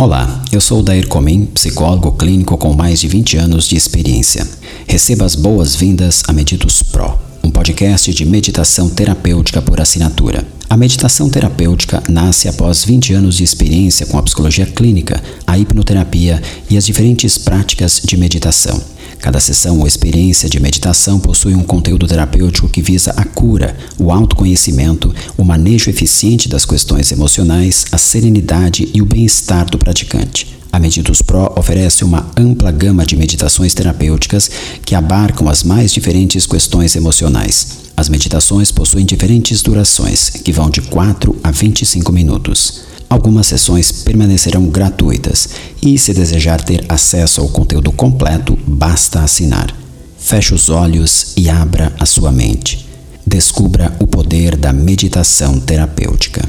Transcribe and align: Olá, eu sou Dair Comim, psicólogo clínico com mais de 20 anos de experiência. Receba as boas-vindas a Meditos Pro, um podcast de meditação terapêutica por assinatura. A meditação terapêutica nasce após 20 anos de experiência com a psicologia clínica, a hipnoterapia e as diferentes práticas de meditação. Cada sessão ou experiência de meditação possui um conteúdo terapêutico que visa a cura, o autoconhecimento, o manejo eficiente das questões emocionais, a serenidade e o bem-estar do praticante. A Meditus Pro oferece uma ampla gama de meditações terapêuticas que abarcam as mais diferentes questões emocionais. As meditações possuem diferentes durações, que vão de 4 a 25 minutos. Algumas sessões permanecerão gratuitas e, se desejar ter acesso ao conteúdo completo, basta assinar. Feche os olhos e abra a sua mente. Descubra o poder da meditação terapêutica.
Olá, 0.00 0.44
eu 0.52 0.60
sou 0.60 0.80
Dair 0.80 1.08
Comim, 1.08 1.44
psicólogo 1.46 2.12
clínico 2.12 2.56
com 2.56 2.72
mais 2.72 3.00
de 3.00 3.08
20 3.08 3.36
anos 3.36 3.66
de 3.66 3.74
experiência. 3.74 4.46
Receba 4.86 5.24
as 5.24 5.34
boas-vindas 5.34 6.22
a 6.28 6.32
Meditos 6.32 6.84
Pro, 6.84 7.18
um 7.42 7.50
podcast 7.50 8.14
de 8.14 8.24
meditação 8.24 8.88
terapêutica 8.88 9.60
por 9.60 9.80
assinatura. 9.80 10.46
A 10.70 10.76
meditação 10.76 11.28
terapêutica 11.28 12.00
nasce 12.08 12.46
após 12.46 12.84
20 12.84 13.12
anos 13.12 13.38
de 13.38 13.42
experiência 13.42 14.06
com 14.06 14.16
a 14.16 14.22
psicologia 14.22 14.66
clínica, 14.66 15.20
a 15.44 15.58
hipnoterapia 15.58 16.40
e 16.70 16.76
as 16.76 16.86
diferentes 16.86 17.36
práticas 17.36 18.00
de 18.04 18.16
meditação. 18.16 18.80
Cada 19.20 19.40
sessão 19.40 19.80
ou 19.80 19.86
experiência 19.86 20.48
de 20.48 20.60
meditação 20.60 21.18
possui 21.18 21.54
um 21.54 21.62
conteúdo 21.62 22.06
terapêutico 22.06 22.68
que 22.68 22.80
visa 22.80 23.12
a 23.16 23.24
cura, 23.24 23.76
o 23.98 24.12
autoconhecimento, 24.12 25.14
o 25.36 25.44
manejo 25.44 25.90
eficiente 25.90 26.48
das 26.48 26.64
questões 26.64 27.10
emocionais, 27.10 27.86
a 27.90 27.98
serenidade 27.98 28.88
e 28.94 29.02
o 29.02 29.06
bem-estar 29.06 29.66
do 29.66 29.78
praticante. 29.78 30.58
A 30.70 30.78
Meditus 30.78 31.22
Pro 31.22 31.52
oferece 31.56 32.04
uma 32.04 32.30
ampla 32.36 32.70
gama 32.70 33.04
de 33.04 33.16
meditações 33.16 33.74
terapêuticas 33.74 34.50
que 34.84 34.94
abarcam 34.94 35.48
as 35.48 35.62
mais 35.62 35.92
diferentes 35.92 36.46
questões 36.46 36.94
emocionais. 36.94 37.78
As 37.96 38.08
meditações 38.08 38.70
possuem 38.70 39.04
diferentes 39.04 39.62
durações, 39.62 40.30
que 40.30 40.52
vão 40.52 40.70
de 40.70 40.82
4 40.82 41.34
a 41.42 41.50
25 41.50 42.12
minutos. 42.12 42.87
Algumas 43.08 43.46
sessões 43.46 43.90
permanecerão 43.90 44.66
gratuitas 44.66 45.48
e, 45.82 45.98
se 45.98 46.12
desejar 46.12 46.62
ter 46.62 46.84
acesso 46.88 47.40
ao 47.40 47.48
conteúdo 47.48 47.90
completo, 47.90 48.58
basta 48.66 49.20
assinar. 49.20 49.74
Feche 50.18 50.52
os 50.52 50.68
olhos 50.68 51.32
e 51.36 51.48
abra 51.48 51.92
a 51.98 52.04
sua 52.04 52.30
mente. 52.30 52.86
Descubra 53.26 53.94
o 53.98 54.06
poder 54.06 54.56
da 54.56 54.72
meditação 54.72 55.58
terapêutica. 55.58 56.47